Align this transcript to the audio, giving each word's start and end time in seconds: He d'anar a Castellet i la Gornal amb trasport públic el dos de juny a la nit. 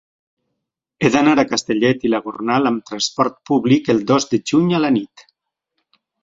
He 1.01 1.09
d'anar 1.15 1.35
a 1.41 1.45
Castellet 1.51 2.07
i 2.09 2.11
la 2.13 2.21
Gornal 2.27 2.69
amb 2.69 2.81
trasport 2.93 3.37
públic 3.51 3.93
el 3.95 4.01
dos 4.13 4.27
de 4.33 4.41
juny 4.53 4.75
a 4.79 4.81
la 4.87 4.93
nit. 4.97 5.27